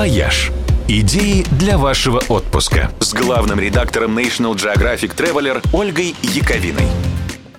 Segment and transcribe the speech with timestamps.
[0.00, 0.50] «Вояж».
[0.88, 6.86] Идеи для вашего отпуска с главным редактором National Geographic Traveler Ольгой Яковиной.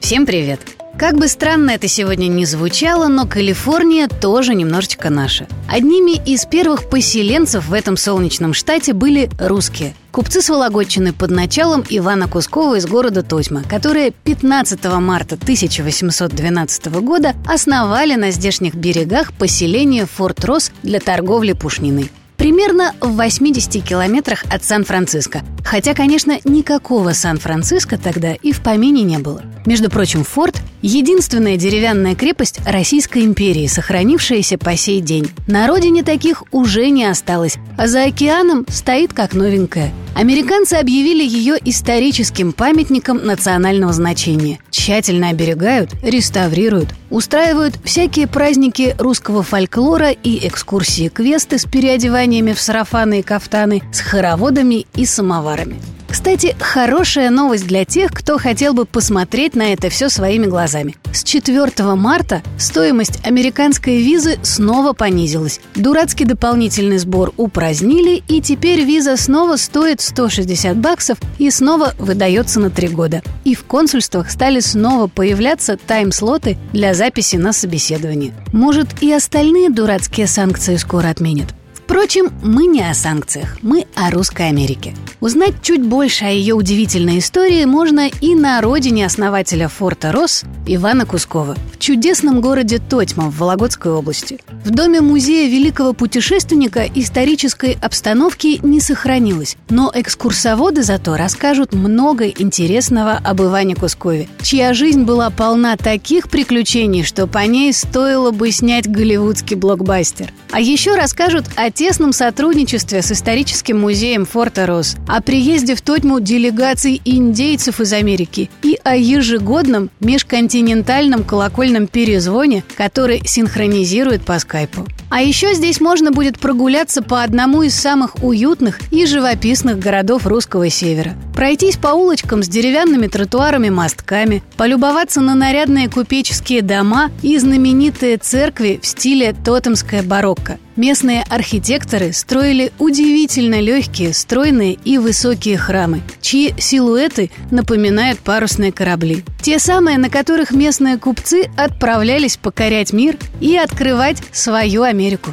[0.00, 0.60] Всем привет!
[0.98, 5.46] Как бы странно это сегодня не звучало, но Калифорния тоже немножечко наша.
[5.66, 9.94] Одними из первых поселенцев в этом солнечном штате были русские.
[10.12, 17.34] Купцы с Вологодчины под началом Ивана Кускова из города Тотьма, которые 15 марта 1812 года
[17.46, 24.64] основали на здешних берегах поселение Форт Росс для торговли пушниной примерно в 80 километрах от
[24.64, 25.42] Сан-Франциско.
[25.64, 29.42] Хотя, конечно, никакого Сан-Франциско тогда и в помине не было.
[29.64, 35.30] Между прочим, форт– единственная деревянная крепость Российской империи, сохранившаяся по сей день.
[35.46, 39.92] На родине таких уже не осталось, а за океаном стоит как новенькая.
[40.16, 44.60] Американцы объявили ее историческим памятником национального значения.
[44.70, 53.22] Тщательно оберегают, реставрируют, устраивают всякие праздники русского фольклора и экскурсии-квесты с переодеваниями в сарафаны и
[53.22, 55.76] кафтаны, с хороводами и самоварами.
[56.16, 60.96] Кстати, хорошая новость для тех, кто хотел бы посмотреть на это все своими глазами.
[61.12, 65.60] С 4 марта стоимость американской визы снова понизилась.
[65.74, 72.70] Дурацкий дополнительный сбор упразднили, и теперь виза снова стоит 160 баксов и снова выдается на
[72.70, 73.22] три года.
[73.44, 78.32] И в консульствах стали снова появляться тайм-слоты для записи на собеседование.
[78.54, 81.54] Может, и остальные дурацкие санкции скоро отменят.
[81.86, 84.92] Впрочем, мы не о санкциях, мы о Русской Америке.
[85.20, 91.06] Узнать чуть больше о ее удивительной истории можно и на родине основателя форта Рос Ивана
[91.06, 94.40] Кускова, в чудесном городе Тотьма в Вологодской области.
[94.64, 103.12] В доме музея великого путешественника исторической обстановки не сохранилось, но экскурсоводы зато расскажут много интересного
[103.12, 108.90] об Иване Кускове, чья жизнь была полна таких приключений, что по ней стоило бы снять
[108.90, 110.32] голливудский блокбастер.
[110.50, 116.20] А еще расскажут о тесном сотрудничестве с историческим музеем Форта Рос, о приезде в Тотьму
[116.20, 124.86] делегаций индейцев из Америки и о ежегодном межконтинентальном колокольном перезвоне, который синхронизирует по скайпу.
[125.10, 130.70] А еще здесь можно будет прогуляться по одному из самых уютных и живописных городов русского
[130.70, 131.14] севера.
[131.34, 138.86] Пройтись по улочкам с деревянными тротуарами-мостками, полюбоваться на нарядные купеческие дома и знаменитые церкви в
[138.86, 140.58] стиле тотемская барокко.
[140.76, 149.24] Местные архитекторы строили удивительно легкие, стройные и высокие храмы, чьи силуэты напоминают парусные корабли.
[149.40, 155.30] Те самые, на которых местные купцы отправлялись покорять мир и открывать свою Америку.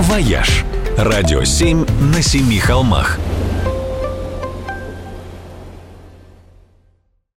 [0.00, 0.64] «Вояж»–
[0.96, 3.18] радио 7 на семи холмах–